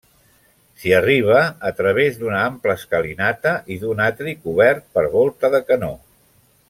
[0.83, 5.93] S'hi arriba a través d'una ampla escalinata i d'un atri cobert per volta de canó.